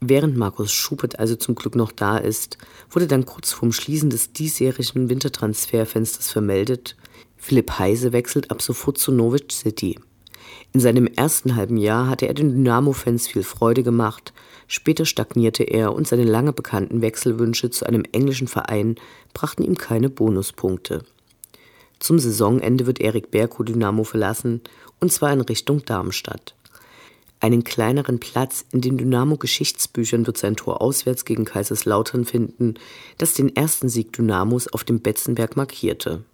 Während 0.00 0.34
Markus 0.34 0.72
Schubert 0.72 1.18
also 1.18 1.36
zum 1.36 1.54
Glück 1.54 1.76
noch 1.76 1.92
da 1.92 2.16
ist, 2.16 2.56
wurde 2.88 3.06
dann 3.06 3.26
kurz 3.26 3.52
vorm 3.52 3.70
Schließen 3.70 4.08
des 4.08 4.32
diesjährigen 4.32 5.10
Wintertransferfensters 5.10 6.32
vermeldet, 6.32 6.96
Philipp 7.36 7.78
Heise 7.78 8.12
wechselt 8.14 8.50
ab 8.50 8.62
sofort 8.62 8.96
zu 8.96 9.12
Norwich 9.12 9.52
City. 9.52 10.00
In 10.72 10.80
seinem 10.80 11.06
ersten 11.06 11.54
halben 11.54 11.76
Jahr 11.76 12.08
hatte 12.08 12.28
er 12.28 12.34
den 12.34 12.48
Dynamo-Fans 12.48 13.28
viel 13.28 13.42
Freude 13.42 13.82
gemacht, 13.82 14.32
später 14.68 15.04
stagnierte 15.04 15.64
er 15.64 15.92
und 15.92 16.08
seine 16.08 16.24
lange 16.24 16.54
bekannten 16.54 17.02
Wechselwünsche 17.02 17.68
zu 17.68 17.84
einem 17.84 18.04
englischen 18.12 18.48
Verein 18.48 18.94
brachten 19.34 19.64
ihm 19.64 19.76
keine 19.76 20.08
Bonuspunkte. 20.08 21.04
Zum 21.98 22.18
Saisonende 22.18 22.86
wird 22.86 23.00
Erik 23.00 23.30
Berko 23.30 23.62
Dynamo 23.62 24.04
verlassen, 24.04 24.60
und 25.00 25.12
zwar 25.12 25.32
in 25.32 25.40
Richtung 25.40 25.84
Darmstadt. 25.84 26.54
Einen 27.40 27.62
kleineren 27.62 28.18
Platz 28.18 28.64
in 28.72 28.80
den 28.80 28.98
Dynamo-Geschichtsbüchern 28.98 30.26
wird 30.26 30.38
sein 30.38 30.56
Tor 30.56 30.80
auswärts 30.82 31.24
gegen 31.24 31.44
Kaiserslautern 31.44 32.24
finden, 32.24 32.74
das 33.16 33.34
den 33.34 33.54
ersten 33.54 33.88
Sieg 33.88 34.12
Dynamos 34.12 34.66
auf 34.68 34.82
dem 34.82 35.00
Betzenberg 35.00 35.56
markierte. 35.56 36.24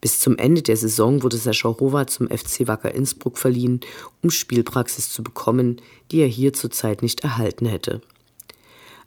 Bis 0.00 0.20
zum 0.20 0.36
Ende 0.36 0.62
der 0.62 0.76
Saison 0.76 1.22
wurde 1.22 1.36
Sascha 1.36 1.76
Hova 1.78 2.06
zum 2.06 2.28
FC 2.28 2.66
Wacker 2.66 2.94
Innsbruck 2.94 3.38
verliehen, 3.38 3.80
um 4.22 4.30
Spielpraxis 4.30 5.10
zu 5.10 5.22
bekommen, 5.22 5.80
die 6.10 6.20
er 6.20 6.26
hier 6.26 6.52
zurzeit 6.52 7.02
nicht 7.02 7.22
erhalten 7.24 7.66
hätte. 7.66 8.00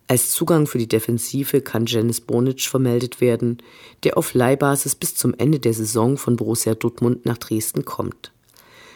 Als 0.09 0.31
Zugang 0.31 0.67
für 0.67 0.77
die 0.77 0.87
Defensive 0.87 1.59
kann 1.59 1.85
Janis 1.85 2.21
Bonic 2.21 2.61
vermeldet 2.61 3.19
werden, 3.19 3.57
der 4.05 4.17
auf 4.17 4.33
Leihbasis 4.33 4.95
bis 4.95 5.15
zum 5.15 5.33
Ende 5.37 5.59
der 5.59 5.73
Saison 5.73 6.15
von 6.15 6.37
Borussia 6.37 6.75
Dortmund 6.75 7.25
nach 7.25 7.37
Dresden 7.37 7.83
kommt. 7.83 8.31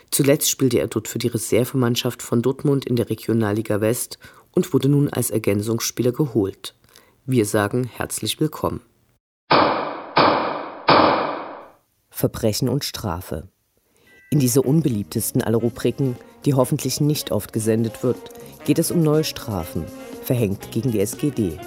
Zuletzt 0.09 0.49
spielte 0.49 0.79
er 0.79 0.87
dort 0.87 1.09
für 1.09 1.19
die 1.19 1.27
Reservemannschaft 1.27 2.21
von 2.21 2.41
Dortmund 2.41 2.85
in 2.85 2.95
der 2.95 3.09
Regionalliga 3.09 3.81
West 3.81 4.19
und 4.53 4.73
wurde 4.73 4.87
nun 4.87 5.09
als 5.09 5.31
Ergänzungsspieler 5.31 6.13
geholt. 6.13 6.75
Wir 7.25 7.45
sagen 7.45 7.89
herzlich 7.93 8.39
willkommen. 8.39 8.79
Verbrechen 12.09 12.69
und 12.69 12.85
Strafe. 12.85 13.49
In 14.29 14.39
dieser 14.39 14.65
unbeliebtesten 14.65 15.41
aller 15.41 15.57
Rubriken, 15.57 16.15
die 16.45 16.53
hoffentlich 16.53 17.01
nicht 17.01 17.31
oft 17.31 17.51
gesendet 17.51 18.01
wird, 18.01 18.17
geht 18.63 18.79
es 18.79 18.91
um 18.91 19.01
neue 19.01 19.23
Strafen, 19.23 19.85
verhängt 20.31 20.71
gegen 20.71 20.93
die 20.93 21.01
SGD. 21.01 21.59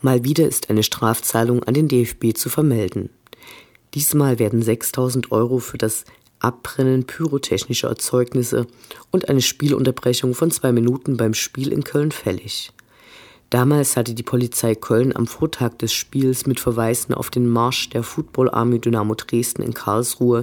Mal 0.00 0.24
wieder 0.24 0.48
ist 0.48 0.70
eine 0.70 0.82
Strafzahlung 0.82 1.62
an 1.64 1.74
den 1.74 1.88
DFB 1.88 2.34
zu 2.34 2.48
vermelden. 2.48 3.10
Diesmal 3.92 4.38
werden 4.38 4.62
6000 4.62 5.30
Euro 5.30 5.58
für 5.58 5.76
das 5.76 6.04
Abbrennen 6.38 7.04
pyrotechnischer 7.04 7.88
Erzeugnisse 7.88 8.66
und 9.10 9.28
eine 9.28 9.42
Spielunterbrechung 9.42 10.34
von 10.34 10.50
zwei 10.50 10.72
Minuten 10.72 11.18
beim 11.18 11.34
Spiel 11.34 11.70
in 11.70 11.84
Köln 11.84 12.12
fällig. 12.12 12.73
Damals 13.54 13.96
hatte 13.96 14.14
die 14.14 14.24
Polizei 14.24 14.74
Köln 14.74 15.14
am 15.14 15.28
Vortag 15.28 15.78
des 15.78 15.92
Spiels 15.92 16.44
mit 16.44 16.58
Verweisen 16.58 17.14
auf 17.14 17.30
den 17.30 17.48
Marsch 17.48 17.88
der 17.88 18.02
Football 18.02 18.50
Army 18.50 18.80
Dynamo 18.80 19.14
Dresden 19.14 19.62
in 19.62 19.72
Karlsruhe, 19.72 20.42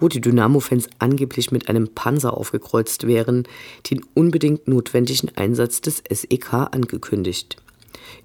wo 0.00 0.08
die 0.08 0.22
Dynamo-Fans 0.22 0.88
angeblich 0.98 1.52
mit 1.52 1.68
einem 1.68 1.88
Panzer 1.88 2.34
aufgekreuzt 2.34 3.06
wären, 3.06 3.42
den 3.90 4.00
unbedingt 4.14 4.68
notwendigen 4.68 5.36
Einsatz 5.36 5.82
des 5.82 6.02
SEK 6.08 6.54
angekündigt. 6.72 7.58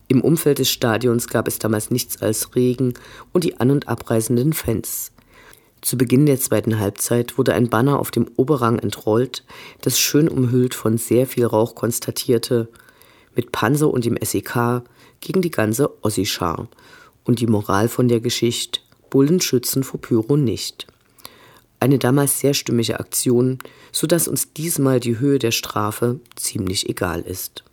Im 0.07 0.21
Umfeld 0.21 0.59
des 0.59 0.69
Stadions 0.69 1.27
gab 1.27 1.45
es 1.49 1.59
damals 1.59 1.91
nichts 1.91 2.21
als 2.21 2.55
Regen 2.55 2.93
und 3.33 3.43
die 3.43 3.59
an- 3.59 3.71
und 3.71 3.89
abreisenden 3.89 4.53
Fans. 4.53 5.11
Zu 5.81 5.97
Beginn 5.97 6.25
der 6.25 6.39
zweiten 6.39 6.79
Halbzeit 6.79 7.37
wurde 7.37 7.53
ein 7.53 7.67
Banner 7.67 7.99
auf 7.99 8.11
dem 8.11 8.29
Oberrang 8.37 8.79
entrollt, 8.79 9.43
das 9.81 9.99
schön 9.99 10.29
umhüllt 10.29 10.73
von 10.73 10.97
sehr 10.97 11.27
viel 11.27 11.45
Rauch 11.45 11.75
konstatierte, 11.75 12.69
mit 13.35 13.51
Panzer 13.51 13.89
und 13.89 14.05
dem 14.05 14.17
SEK 14.21 14.83
gegen 15.19 15.41
die 15.41 15.51
ganze 15.51 16.03
Ossi-Schar 16.03 16.67
und 17.23 17.39
die 17.39 17.47
Moral 17.47 17.87
von 17.87 18.07
der 18.07 18.19
Geschichte, 18.19 18.81
Bullen 19.09 19.41
schützen 19.41 19.83
vor 19.83 19.99
Pyro 20.01 20.37
nicht. 20.37 20.87
Eine 21.79 21.97
damals 21.97 22.39
sehr 22.39 22.53
stimmige 22.53 22.99
Aktion, 22.99 23.59
so 23.91 24.07
dass 24.07 24.27
uns 24.27 24.53
diesmal 24.53 24.99
die 24.99 25.19
Höhe 25.19 25.39
der 25.39 25.51
Strafe 25.51 26.19
ziemlich 26.35 26.89
egal 26.89 27.21
ist. 27.21 27.63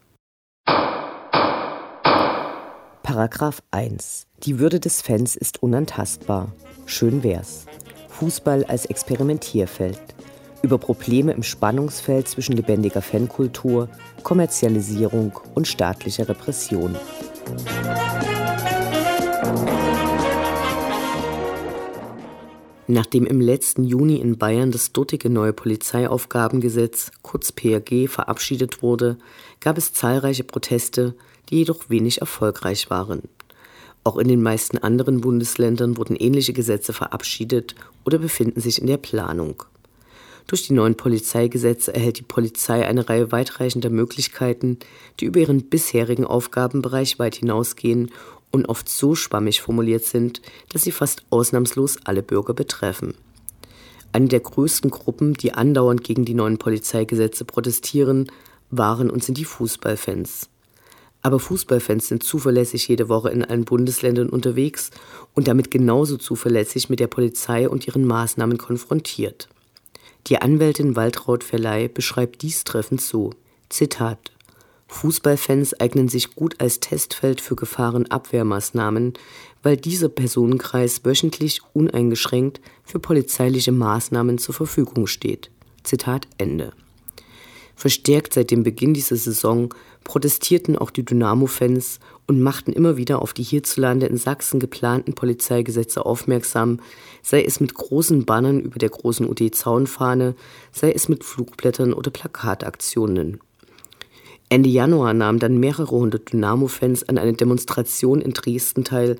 Paragraph 3.02 3.62
1. 3.70 4.26
Die 4.42 4.58
Würde 4.58 4.80
des 4.80 5.00
Fans 5.00 5.36
ist 5.36 5.62
unantastbar. 5.62 6.52
Schön 6.86 7.22
wär's. 7.22 7.66
Fußball 8.08 8.64
als 8.64 8.86
Experimentierfeld. 8.86 10.00
Über 10.62 10.78
Probleme 10.78 11.32
im 11.32 11.42
Spannungsfeld 11.42 12.28
zwischen 12.28 12.56
lebendiger 12.56 13.00
Fankultur, 13.00 13.88
Kommerzialisierung 14.28 15.40
und 15.54 15.66
staatlicher 15.66 16.28
Repression. 16.28 16.94
Nachdem 22.86 23.24
im 23.24 23.40
letzten 23.40 23.84
Juni 23.84 24.16
in 24.16 24.36
Bayern 24.36 24.70
das 24.70 24.92
dortige 24.92 25.30
neue 25.30 25.54
Polizeiaufgabengesetz, 25.54 27.10
kurz 27.22 27.52
PRG, 27.52 28.06
verabschiedet 28.06 28.82
wurde, 28.82 29.16
gab 29.60 29.78
es 29.78 29.94
zahlreiche 29.94 30.44
Proteste, 30.44 31.14
die 31.48 31.60
jedoch 31.60 31.88
wenig 31.88 32.20
erfolgreich 32.20 32.90
waren. 32.90 33.22
Auch 34.04 34.18
in 34.18 34.28
den 34.28 34.42
meisten 34.42 34.76
anderen 34.76 35.22
Bundesländern 35.22 35.96
wurden 35.96 36.16
ähnliche 36.16 36.52
Gesetze 36.52 36.92
verabschiedet 36.92 37.76
oder 38.04 38.18
befinden 38.18 38.60
sich 38.60 38.78
in 38.78 38.88
der 38.88 38.98
Planung. 38.98 39.64
Durch 40.48 40.66
die 40.66 40.72
neuen 40.72 40.96
Polizeigesetze 40.96 41.94
erhält 41.94 42.18
die 42.18 42.22
Polizei 42.22 42.86
eine 42.86 43.06
Reihe 43.06 43.30
weitreichender 43.30 43.90
Möglichkeiten, 43.90 44.78
die 45.20 45.26
über 45.26 45.40
ihren 45.40 45.68
bisherigen 45.68 46.24
Aufgabenbereich 46.24 47.18
weit 47.18 47.36
hinausgehen 47.36 48.10
und 48.50 48.66
oft 48.66 48.88
so 48.88 49.14
schwammig 49.14 49.60
formuliert 49.60 50.04
sind, 50.04 50.40
dass 50.70 50.84
sie 50.84 50.90
fast 50.90 51.22
ausnahmslos 51.28 51.98
alle 52.04 52.22
Bürger 52.22 52.54
betreffen. 52.54 53.12
Eine 54.12 54.28
der 54.28 54.40
größten 54.40 54.90
Gruppen, 54.90 55.34
die 55.34 55.52
andauernd 55.52 56.02
gegen 56.02 56.24
die 56.24 56.32
neuen 56.32 56.56
Polizeigesetze 56.56 57.44
protestieren, 57.44 58.32
waren 58.70 59.10
und 59.10 59.22
sind 59.22 59.36
die 59.36 59.44
Fußballfans. 59.44 60.48
Aber 61.20 61.40
Fußballfans 61.40 62.08
sind 62.08 62.22
zuverlässig 62.22 62.88
jede 62.88 63.10
Woche 63.10 63.28
in 63.28 63.44
allen 63.44 63.66
Bundesländern 63.66 64.30
unterwegs 64.30 64.92
und 65.34 65.46
damit 65.46 65.70
genauso 65.70 66.16
zuverlässig 66.16 66.88
mit 66.88 67.00
der 67.00 67.06
Polizei 67.08 67.68
und 67.68 67.86
ihren 67.86 68.06
Maßnahmen 68.06 68.56
konfrontiert. 68.56 69.50
Die 70.28 70.42
Anwältin 70.42 70.94
Waltraud 70.94 71.42
Verlei 71.42 71.88
beschreibt 71.88 72.42
dies 72.42 72.64
treffend 72.64 73.00
so: 73.00 73.30
Zitat 73.70 74.30
Fußballfans 74.88 75.80
eignen 75.80 76.08
sich 76.08 76.34
gut 76.34 76.60
als 76.60 76.80
Testfeld 76.80 77.40
für 77.40 77.56
Gefahrenabwehrmaßnahmen, 77.56 79.14
weil 79.62 79.76
dieser 79.76 80.08
Personenkreis 80.08 81.04
wöchentlich 81.04 81.60
uneingeschränkt 81.72 82.60
für 82.84 82.98
polizeiliche 82.98 83.72
Maßnahmen 83.72 84.38
zur 84.38 84.54
Verfügung 84.54 85.06
steht. 85.06 85.50
Zitat 85.82 86.26
Ende. 86.36 86.72
Verstärkt 87.74 88.34
seit 88.34 88.50
dem 88.50 88.64
Beginn 88.64 88.92
dieser 88.92 89.16
Saison 89.16 89.74
protestierten 90.08 90.78
auch 90.78 90.90
die 90.90 91.04
Dynamo-Fans 91.04 92.00
und 92.26 92.40
machten 92.40 92.72
immer 92.72 92.96
wieder 92.96 93.20
auf 93.20 93.34
die 93.34 93.42
hierzulande 93.42 94.06
in 94.06 94.16
Sachsen 94.16 94.58
geplanten 94.58 95.12
Polizeigesetze 95.12 96.04
aufmerksam, 96.06 96.80
sei 97.22 97.44
es 97.44 97.60
mit 97.60 97.74
großen 97.74 98.24
Bannern 98.24 98.58
über 98.58 98.78
der 98.78 98.88
großen 98.88 99.28
UD-Zaunfahne, 99.28 100.34
sei 100.72 100.92
es 100.92 101.10
mit 101.10 101.24
Flugblättern 101.24 101.92
oder 101.92 102.10
Plakataktionen. 102.10 103.38
Ende 104.48 104.70
Januar 104.70 105.12
nahmen 105.12 105.40
dann 105.40 105.60
mehrere 105.60 105.90
hundert 105.90 106.32
Dynamo-Fans 106.32 107.06
an 107.06 107.18
einer 107.18 107.34
Demonstration 107.34 108.22
in 108.22 108.32
Dresden 108.32 108.84
teil, 108.84 109.16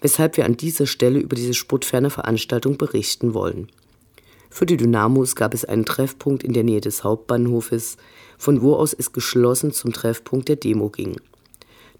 weshalb 0.00 0.36
wir 0.36 0.44
an 0.44 0.56
dieser 0.56 0.86
Stelle 0.86 1.18
über 1.18 1.34
diese 1.34 1.54
sportferne 1.54 2.10
Veranstaltung 2.10 2.78
berichten 2.78 3.34
wollen. 3.34 3.66
Für 4.50 4.66
die 4.66 4.76
Dynamos 4.76 5.34
gab 5.34 5.52
es 5.52 5.64
einen 5.64 5.84
Treffpunkt 5.84 6.44
in 6.44 6.52
der 6.52 6.62
Nähe 6.62 6.80
des 6.80 7.02
Hauptbahnhofes, 7.02 7.96
von 8.38 8.62
wo 8.62 8.74
aus 8.74 8.94
es 8.94 9.12
geschlossen 9.12 9.72
zum 9.72 9.92
Treffpunkt 9.92 10.48
der 10.48 10.56
Demo 10.56 10.88
ging. 10.88 11.20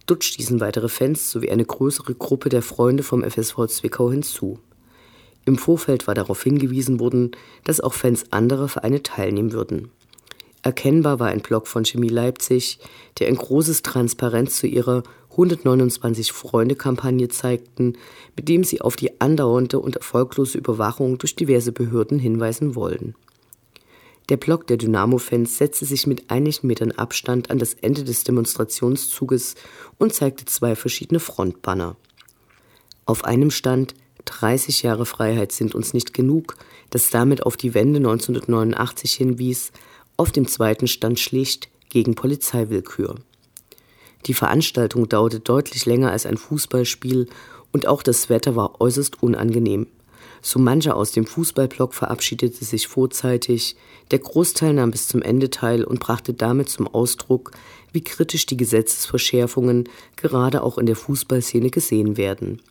Dort 0.07 0.25
stießen 0.25 0.61
weitere 0.61 0.88
Fans 0.88 1.30
sowie 1.30 1.50
eine 1.50 1.66
größere 1.66 2.14
Gruppe 2.14 2.49
der 2.49 2.62
Freunde 2.62 3.02
vom 3.02 3.23
FSV 3.23 3.66
Zwickau 3.66 4.11
hinzu. 4.11 4.59
Im 5.45 5.59
Vorfeld 5.59 6.07
war 6.07 6.14
darauf 6.14 6.42
hingewiesen 6.42 6.99
worden, 7.00 7.33
dass 7.64 7.80
auch 7.80 7.92
Fans 7.92 8.33
anderer 8.33 8.68
Vereine 8.68 9.02
teilnehmen 9.02 9.52
würden. 9.52 9.90
Erkennbar 10.62 11.21
war 11.21 11.28
ein 11.28 11.40
Blog 11.40 11.66
von 11.66 11.85
Chemie 11.85 12.09
Leipzig, 12.09 12.78
der 13.18 13.28
ein 13.28 13.37
großes 13.37 13.83
Transparenz 13.83 14.57
zu 14.59 14.66
ihrer 14.66 15.02
129 15.30 16.33
Freunde-Kampagne 16.33 17.28
zeigten, 17.28 17.97
mit 18.37 18.49
dem 18.49 18.64
sie 18.64 18.80
auf 18.80 18.97
die 18.97 19.21
andauernde 19.21 19.78
und 19.78 19.97
erfolglose 19.97 20.59
Überwachung 20.59 21.18
durch 21.18 21.37
diverse 21.37 21.73
Behörden 21.73 22.18
hinweisen 22.18 22.75
wollen. 22.75 23.14
Der 24.29 24.37
Block 24.37 24.67
der 24.67 24.77
Dynamo-Fans 24.77 25.57
setzte 25.57 25.87
sich 25.87 26.07
mit 26.07 26.31
einigen 26.31 26.67
Metern 26.67 26.93
Abstand 26.93 27.51
an 27.51 27.59
das 27.59 27.75
Ende 27.75 28.05
des 28.05 28.25
Demonstrationszuges 28.25 29.55
und 29.97 30.15
zeigte 30.15 30.45
zwei 30.45 30.77
verschiedene 30.77 31.19
Frontbanner. 31.19 31.97
Auf 33.07 33.25
einem 33.25 33.51
stand 33.51 33.95
30 34.27 34.83
Jahre 34.83 35.07
Freiheit 35.07 35.53
sind 35.53 35.75
uns 35.75 35.95
nicht 35.95 36.12
genug, 36.12 36.57
das 36.91 37.09
damit 37.09 37.47
auf 37.47 37.57
die 37.57 37.73
Wende 37.73 37.99
1989 37.99 39.14
hinwies, 39.14 39.73
auf 40.19 40.31
dem 40.31 40.47
zweiten 40.47 40.88
stand 40.88 41.19
schlicht 41.19 41.71
gegen 41.88 42.14
Polizeiwillkür. 42.14 43.14
Die 44.27 44.35
Veranstaltung 44.35 45.09
dauerte 45.09 45.41
deutlich 45.41 45.87
länger 45.87 46.11
als 46.11 46.27
ein 46.27 46.37
Fußballspiel 46.37 47.29
und 47.73 47.87
auch 47.87 48.03
das 48.03 48.29
Wetter 48.29 48.57
war 48.57 48.81
äußerst 48.81 49.23
unangenehm. 49.23 49.87
So 50.42 50.59
mancher 50.59 50.96
aus 50.96 51.12
dem 51.12 51.27
Fußballblock 51.27 51.94
verabschiedete 51.94 52.64
sich 52.64 52.88
vorzeitig, 52.88 53.77
der 54.11 54.20
Großteil 54.20 54.74
nahm 54.74 54.90
bis 54.90 55.09
zum 55.09 55.22
Ende 55.22 55.51
teil 55.51 55.85
und 55.85 56.01
brachte 56.01 56.35
damit 56.35 56.68
zum 56.68 56.87
Ausdruck, 56.87 57.53
wie 57.92 58.03
kritisch 58.03 58.46
die 58.46 58.57
Gesetzesverschärfungen 58.57 59.88
gerade 60.16 60.62
auch 60.62 60.79
in 60.79 60.87
der 60.87 60.96
Fußballszene 60.96 61.70
gesehen 61.70 62.16
werden. 62.16 62.62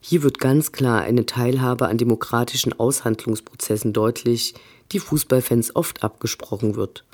Hier 0.00 0.22
wird 0.22 0.38
ganz 0.38 0.72
klar 0.72 1.00
eine 1.00 1.24
Teilhabe 1.24 1.88
an 1.88 1.96
demokratischen 1.96 2.78
Aushandlungsprozessen 2.78 3.92
deutlich, 3.92 4.54
die 4.92 5.00
Fußballfans 5.00 5.74
oft 5.76 6.02
abgesprochen 6.02 6.76
wird. 6.76 7.04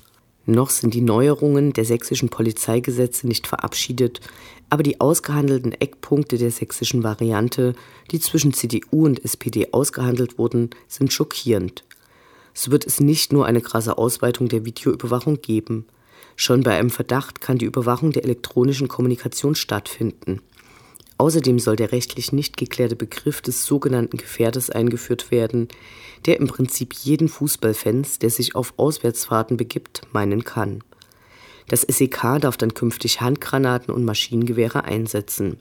Noch 0.46 0.70
sind 0.70 0.94
die 0.94 1.00
Neuerungen 1.00 1.72
der 1.72 1.85
sächsischen 1.85 2.29
Polizeigesetze 2.29 3.26
nicht 3.26 3.46
verabschiedet, 3.46 4.20
aber 4.70 4.83
die 4.83 5.00
ausgehandelten 5.00 5.72
Eckpunkte 5.72 6.38
der 6.38 6.50
sächsischen 6.50 7.03
Variante, 7.03 7.74
die 8.11 8.20
zwischen 8.20 8.53
CDU 8.53 9.05
und 9.05 9.24
SPD 9.24 9.68
ausgehandelt 9.72 10.38
wurden, 10.38 10.70
sind 10.88 11.12
schockierend. 11.12 11.85
So 12.55 12.70
wird 12.70 12.87
es 12.87 13.00
nicht 13.00 13.33
nur 13.33 13.46
eine 13.46 13.61
krasse 13.61 13.98
Ausweitung 13.98 14.48
der 14.48 14.64
Videoüberwachung 14.64 15.40
geben. 15.40 15.87
Schon 16.37 16.62
bei 16.62 16.79
einem 16.79 16.90
Verdacht 16.90 17.40
kann 17.40 17.59
die 17.59 17.66
Überwachung 17.66 18.12
der 18.12 18.24
elektronischen 18.24 18.88
Kommunikation 18.88 19.55
stattfinden. 19.55 20.40
Außerdem 21.20 21.59
soll 21.59 21.76
der 21.76 21.92
rechtlich 21.92 22.33
nicht 22.33 22.56
geklärte 22.56 22.96
Begriff 22.96 23.42
des 23.42 23.66
sogenannten 23.66 24.16
Gefährders 24.16 24.70
eingeführt 24.70 25.30
werden, 25.30 25.68
der 26.24 26.40
im 26.40 26.46
Prinzip 26.46 26.94
jeden 26.94 27.28
Fußballfans, 27.28 28.20
der 28.20 28.30
sich 28.30 28.54
auf 28.54 28.72
Auswärtsfahrten 28.78 29.59
begibt, 29.59 30.00
meinen 30.12 30.44
kann. 30.44 30.83
Das 31.68 31.83
SEK 31.83 32.38
darf 32.40 32.56
dann 32.56 32.72
künftig 32.72 33.20
Handgranaten 33.20 33.92
und 33.92 34.06
Maschinengewehre 34.06 34.85
einsetzen. 34.85 35.59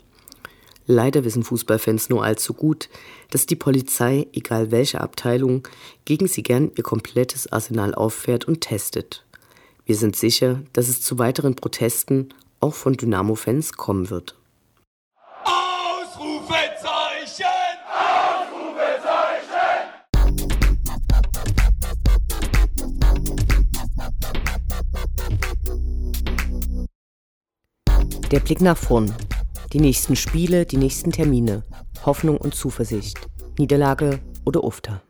Leider 0.88 1.26
wissen 1.26 1.44
Fußballfans 1.44 2.08
nur 2.08 2.24
allzu 2.24 2.54
gut, 2.54 2.88
dass 3.30 3.46
die 3.46 3.58
Polizei, 3.58 4.28
egal 4.32 4.72
welche 4.72 5.02
Abteilung, 5.02 5.68
gegen 6.06 6.30
sie 6.30 6.42
gern 6.42 6.72
ihr 6.78 6.84
komplettes 6.84 7.52
Arsenal 7.52 7.94
auffährt 7.94 8.46
und 8.46 8.62
testet. 8.62 9.26
Wir 9.86 9.98
sind 9.98 10.16
sicher, 10.16 10.62
dass 10.72 10.88
es 10.88 11.02
zu 11.02 11.20
weiteren 11.20 11.56
Protesten 11.56 12.30
auch 12.62 12.76
von 12.76 12.94
Dynamo-Fans 12.94 13.74
kommen 13.74 14.10
wird. 14.10 14.39
Der 28.32 28.40
Blick 28.40 28.62
nach 28.62 28.78
vorn. 28.78 29.12
Die 29.74 29.80
nächsten 29.80 30.16
Spiele, 30.16 30.64
die 30.68 30.78
nächsten 30.78 31.12
Termine. 31.12 31.64
Hoffnung 32.06 32.38
und 32.38 32.54
Zuversicht. 32.54 33.18
Niederlage 33.58 34.20
oder 34.46 34.64
Ufter. 34.64 35.02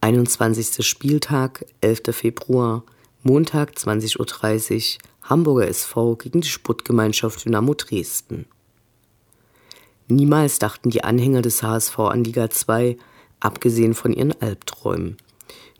Einundzwanzigster 0.00 0.82
Spieltag, 0.82 1.64
11. 1.80 2.02
Februar, 2.10 2.82
Montag 3.22 3.74
20.30 3.76 4.18
Uhr, 4.98 4.98
Hamburger 5.22 5.68
SV 5.68 6.16
gegen 6.16 6.40
die 6.40 6.48
Sportgemeinschaft 6.48 7.44
Dynamo 7.44 7.74
Dresden. 7.74 8.46
Niemals 10.08 10.58
dachten 10.58 10.90
die 10.90 11.04
Anhänger 11.04 11.40
des 11.40 11.62
HSV 11.62 11.96
an 12.00 12.24
Liga 12.24 12.50
2, 12.50 12.96
abgesehen 13.38 13.94
von 13.94 14.12
ihren 14.12 14.32
Albträumen. 14.42 15.18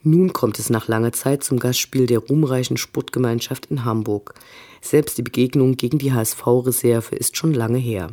Nun 0.05 0.33
kommt 0.33 0.59
es 0.59 0.69
nach 0.69 0.88
langer 0.88 1.12
Zeit 1.12 1.45
zum 1.45 1.61
Gastspiel 1.61 2.07
der 2.07 2.19
ruhmreichen 2.19 2.77
Sportgemeinschaft 2.77 3.67
in 3.67 3.85
Hamburg. 3.85 4.35
Selbst 4.81 5.17
die 5.17 5.23
Begegnung 5.23 5.77
gegen 5.77 5.99
die 5.99 6.12
HSV-Reserve 6.12 7.15
ist 7.15 7.37
schon 7.37 7.55
lange 7.55 7.79
her. 7.79 8.11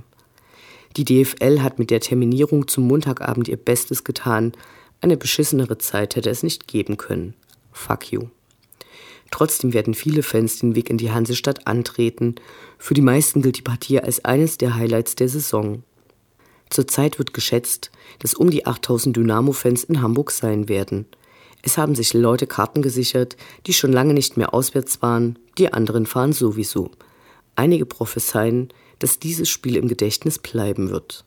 Die 0.98 1.06
DFL 1.06 1.62
hat 1.62 1.80
mit 1.80 1.90
der 1.90 2.00
Terminierung 2.00 2.68
zum 2.68 2.88
Montagabend 2.88 3.48
ihr 3.48 3.58
Bestes 3.58 4.04
getan. 4.04 4.54
Eine 5.02 5.18
beschissenere 5.18 5.80
Zeit 5.80 6.16
hätte 6.16 6.30
es 6.30 6.44
nicht 6.44 6.68
geben 6.68 6.98
können. 6.98 7.34
Fuck 7.72 8.12
you. 8.12 8.28
Trotzdem 9.32 9.74
werden 9.74 9.96
viele 9.96 10.22
Fans 10.22 10.60
den 10.60 10.76
Weg 10.76 10.92
in 10.92 10.98
die 10.98 11.12
Hansestadt 11.12 11.66
antreten. 11.66 12.36
Für 12.78 12.94
die 12.94 13.02
meisten 13.02 13.42
gilt 13.42 13.58
die 13.58 13.64
Partie 13.64 14.00
als 14.00 14.24
eines 14.26 14.60
der 14.60 14.76
Highlights 14.76 15.16
der 15.16 15.30
Saison. 15.30 15.84
Zurzeit 16.70 17.18
wird 17.18 17.34
geschätzt, 17.34 17.90
dass 18.20 18.36
um 18.36 18.52
die 18.52 18.68
8000 18.68 19.18
Dynamo-Fans 19.18 19.86
in 19.86 20.04
Hamburg 20.04 20.30
sein 20.30 20.70
werden– 20.70 21.08
es 21.62 21.78
haben 21.78 21.96
sich 21.96 22.14
Leute 22.14 22.48
Karten 22.48 22.82
gesichert, 22.82 23.36
die 23.68 23.74
schon 23.74 23.92
lange 23.92 24.14
nicht 24.14 24.38
mehr 24.38 24.54
auswärts 24.54 25.02
waren, 25.02 25.38
die 25.58 25.74
anderen 25.74 26.06
fahren 26.06 26.34
sowieso. 26.34 26.92
Einige 27.56 27.86
prophezeien, 27.86 28.70
dass 29.00 29.20
dieses 29.20 29.50
Spiel 29.50 29.76
im 29.76 29.88
Gedächtnis 29.88 30.40
bleiben 30.40 30.90
wird. 30.90 31.26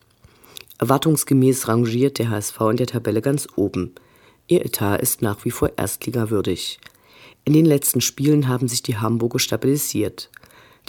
Erwartungsgemäß 0.79 1.67
rangiert 1.67 2.19
der 2.19 2.29
HSV 2.29 2.59
in 2.71 2.77
der 2.77 2.87
Tabelle 2.87 3.21
ganz 3.21 3.47
oben. 3.55 3.93
Ihr 4.47 4.65
Etat 4.65 4.97
ist 4.97 5.21
nach 5.21 5.45
wie 5.45 5.51
vor 5.51 5.71
erstligawürdig. 5.77 6.79
In 7.45 7.53
den 7.53 7.65
letzten 7.65 8.01
Spielen 8.01 8.47
haben 8.47 8.67
sich 8.67 8.81
die 8.83 8.97
Hamburger 8.97 9.39
stabilisiert. 9.39 10.29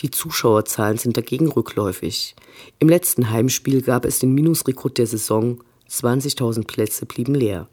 Die 0.00 0.10
Zuschauerzahlen 0.10 0.98
sind 0.98 1.16
dagegen 1.16 1.48
rückläufig. 1.48 2.34
Im 2.78 2.88
letzten 2.88 3.30
Heimspiel 3.30 3.82
gab 3.82 4.04
es 4.04 4.18
den 4.18 4.32
Minusrekord 4.32 4.98
der 4.98 5.06
Saison, 5.06 5.62
20.000 5.88 6.66
Plätze 6.66 7.06
blieben 7.06 7.34
leer. 7.34 7.68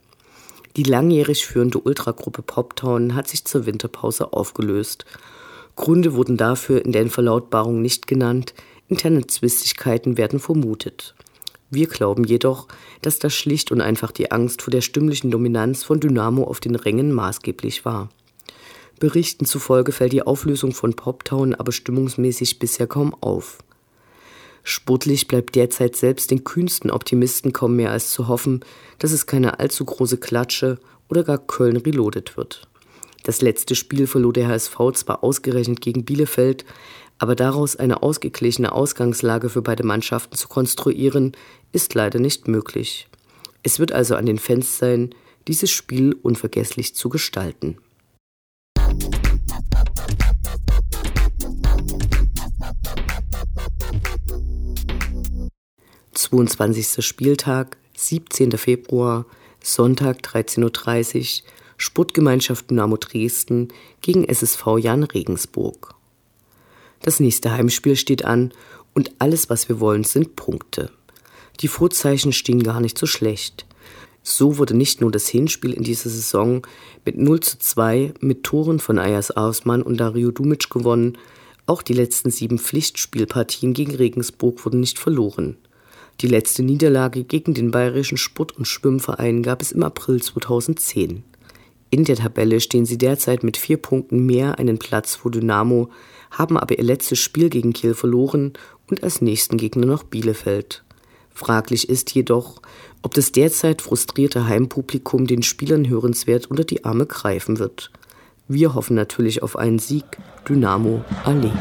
Die 0.77 0.83
langjährig 0.83 1.45
führende 1.45 1.79
Ultragruppe 1.79 2.41
Poptown 2.41 3.15
hat 3.15 3.27
sich 3.27 3.43
zur 3.45 3.65
Winterpause 3.65 4.31
aufgelöst. 4.33 5.05
Gründe 5.75 6.13
wurden 6.13 6.37
dafür 6.37 6.85
in 6.85 6.91
der 6.91 7.09
Verlautbarung 7.09 7.81
nicht 7.81 8.07
genannt, 8.07 8.53
interne 8.87 9.27
Zwistigkeiten 9.27 10.17
werden 10.17 10.39
vermutet. 10.39 11.15
Wir 11.69 11.87
glauben 11.87 12.25
jedoch, 12.25 12.67
dass 13.01 13.19
das 13.19 13.33
schlicht 13.33 13.71
und 13.71 13.79
einfach 13.79 14.11
die 14.11 14.31
Angst 14.31 14.61
vor 14.61 14.71
der 14.71 14.81
stimmlichen 14.81 15.31
Dominanz 15.31 15.83
von 15.83 15.99
Dynamo 15.99 16.43
auf 16.43 16.59
den 16.59 16.75
Rängen 16.75 17.11
maßgeblich 17.13 17.85
war. 17.85 18.09
Berichten 18.99 19.45
zufolge 19.45 19.91
fällt 19.91 20.13
die 20.13 20.21
Auflösung 20.21 20.73
von 20.73 20.93
Poptown 20.93 21.55
aber 21.55 21.71
stimmungsmäßig 21.71 22.59
bisher 22.59 22.87
kaum 22.87 23.15
auf. 23.21 23.59
Sportlich 24.63 25.27
bleibt 25.27 25.55
derzeit 25.55 25.95
selbst 25.95 26.31
den 26.31 26.43
kühnsten 26.43 26.91
Optimisten 26.91 27.53
kaum 27.53 27.75
mehr 27.75 27.91
als 27.91 28.11
zu 28.11 28.27
hoffen, 28.27 28.63
dass 28.99 29.11
es 29.11 29.25
keine 29.25 29.59
allzu 29.59 29.85
große 29.85 30.17
Klatsche 30.17 30.77
oder 31.09 31.23
gar 31.23 31.39
Köln 31.39 31.77
reloaded 31.77 32.37
wird. 32.37 32.67
Das 33.23 33.41
letzte 33.41 33.75
Spiel 33.75 34.07
verlor 34.07 34.33
der 34.33 34.47
HSV 34.47 34.77
zwar 34.93 35.23
ausgerechnet 35.23 35.81
gegen 35.81 36.05
Bielefeld, 36.05 36.65
aber 37.19 37.35
daraus 37.35 37.75
eine 37.75 38.01
ausgeglichene 38.01 38.71
Ausgangslage 38.71 39.49
für 39.49 39.61
beide 39.61 39.83
Mannschaften 39.83 40.35
zu 40.35 40.47
konstruieren, 40.47 41.33
ist 41.71 41.93
leider 41.93 42.19
nicht 42.19 42.47
möglich. 42.47 43.07
Es 43.61 43.77
wird 43.77 43.91
also 43.91 44.15
an 44.15 44.25
den 44.25 44.39
Fans 44.39 44.79
sein, 44.79 45.13
dieses 45.47 45.69
Spiel 45.69 46.15
unvergesslich 46.23 46.95
zu 46.95 47.09
gestalten. 47.09 47.77
22. 56.31 57.05
Spieltag, 57.05 57.75
17. 57.97 58.53
Februar, 58.53 59.25
Sonntag 59.61 60.21
13.30 60.21 60.63
Uhr, 61.41 61.47
Sportgemeinschaft 61.75 62.69
Dynamo 62.69 62.95
Dresden 62.95 63.67
gegen 63.99 64.23
SSV 64.23 64.77
Jan 64.79 65.03
Regensburg. 65.03 65.93
Das 67.01 67.19
nächste 67.19 67.51
Heimspiel 67.51 67.97
steht 67.97 68.23
an 68.23 68.53
und 68.93 69.11
alles, 69.19 69.49
was 69.49 69.67
wir 69.67 69.81
wollen, 69.81 70.05
sind 70.05 70.37
Punkte. 70.37 70.89
Die 71.59 71.67
Vorzeichen 71.67 72.31
stehen 72.31 72.63
gar 72.63 72.79
nicht 72.79 72.97
so 72.97 73.07
schlecht. 73.07 73.65
So 74.23 74.57
wurde 74.57 74.77
nicht 74.77 75.01
nur 75.01 75.11
das 75.11 75.27
Hinspiel 75.27 75.73
in 75.73 75.83
dieser 75.83 76.09
Saison 76.09 76.65
mit 77.03 77.17
0 77.17 77.41
zu 77.41 77.59
2 77.59 78.13
mit 78.21 78.45
Toren 78.45 78.79
von 78.79 78.99
Ayas 78.99 79.31
Ausmann 79.31 79.81
und 79.81 79.97
Dario 79.97 80.31
Dumic 80.31 80.69
gewonnen, 80.69 81.17
auch 81.65 81.81
die 81.81 81.93
letzten 81.93 82.31
sieben 82.31 82.57
Pflichtspielpartien 82.57 83.73
gegen 83.73 83.95
Regensburg 83.95 84.63
wurden 84.63 84.79
nicht 84.79 84.97
verloren. 84.97 85.57
Die 86.19 86.27
letzte 86.27 86.61
Niederlage 86.61 87.23
gegen 87.23 87.53
den 87.53 87.71
Bayerischen 87.71 88.17
Sport- 88.17 88.57
und 88.57 88.65
Schwimmverein 88.65 89.41
gab 89.41 89.61
es 89.61 89.71
im 89.71 89.83
April 89.83 90.21
2010. 90.21 91.23
In 91.89 92.05
der 92.05 92.15
Tabelle 92.15 92.61
stehen 92.61 92.85
sie 92.85 92.97
derzeit 92.97 93.43
mit 93.43 93.57
vier 93.57 93.77
Punkten 93.77 94.25
mehr 94.25 94.59
einen 94.59 94.79
Platz 94.79 95.15
vor 95.15 95.31
Dynamo, 95.31 95.89
haben 96.31 96.57
aber 96.57 96.77
ihr 96.77 96.83
letztes 96.83 97.19
Spiel 97.19 97.49
gegen 97.49 97.73
Kiel 97.73 97.93
verloren 97.93 98.53
und 98.89 99.03
als 99.03 99.21
nächsten 99.21 99.57
Gegner 99.57 99.85
noch 99.85 100.03
Bielefeld. 100.03 100.83
Fraglich 101.33 101.89
ist 101.89 102.13
jedoch, 102.13 102.61
ob 103.01 103.13
das 103.13 103.31
derzeit 103.31 103.81
frustrierte 103.81 104.47
Heimpublikum 104.47 105.27
den 105.27 105.43
Spielern 105.43 105.89
hörenswert 105.89 106.47
unter 106.47 106.63
die 106.63 106.85
Arme 106.85 107.05
greifen 107.05 107.59
wird. 107.59 107.91
Wir 108.47 108.73
hoffen 108.73 108.95
natürlich 108.95 109.43
auf 109.43 109.55
einen 109.55 109.79
Sieg. 109.79 110.05
Dynamo 110.47 111.03
Allee. 111.23 111.51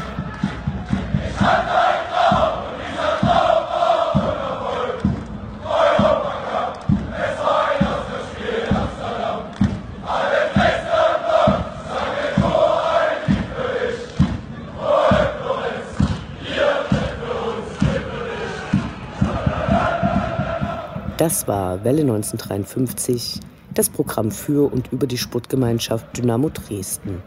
Das 21.21 21.47
war 21.47 21.83
Welle 21.83 22.01
1953, 22.01 23.41
das 23.75 23.91
Programm 23.91 24.31
für 24.31 24.73
und 24.73 24.91
über 24.91 25.05
die 25.05 25.19
Sportgemeinschaft 25.19 26.17
Dynamo 26.17 26.49
Dresden. 26.49 27.21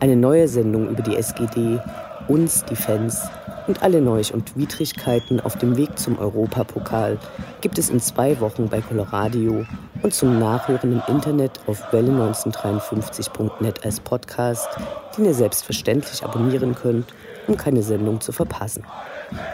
Eine 0.00 0.16
neue 0.16 0.48
Sendung 0.48 0.88
über 0.88 1.02
die 1.02 1.14
SGD, 1.14 1.78
uns, 2.26 2.64
die 2.64 2.74
Fans 2.74 3.28
und 3.66 3.82
alle 3.82 4.00
Neuch- 4.00 4.32
und 4.32 4.56
Widrigkeiten 4.56 5.40
auf 5.40 5.58
dem 5.58 5.76
Weg 5.76 5.98
zum 5.98 6.18
Europapokal 6.18 7.18
gibt 7.60 7.76
es 7.76 7.90
in 7.90 8.00
zwei 8.00 8.40
Wochen 8.40 8.70
bei 8.70 8.80
Coloradio 8.80 9.66
und 10.02 10.14
zum 10.14 10.38
Nachhören 10.38 10.92
im 10.92 11.02
Internet 11.14 11.60
auf 11.66 11.92
welle1953.net 11.92 13.84
als 13.84 14.00
Podcast, 14.00 14.68
den 15.18 15.26
ihr 15.26 15.34
selbstverständlich 15.34 16.24
abonnieren 16.24 16.74
könnt, 16.74 17.12
um 17.46 17.58
keine 17.58 17.82
Sendung 17.82 18.22
zu 18.22 18.32
verpassen. 18.32 18.84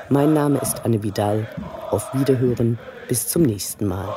Mein 0.08 0.32
Name 0.32 0.58
ist 0.58 0.84
Anne 0.84 1.02
Vidal. 1.02 1.46
Auf 1.90 2.12
Wiederhören 2.14 2.78
bis 3.08 3.28
zum 3.28 3.42
nächsten 3.42 3.86
Mal. 3.86 4.08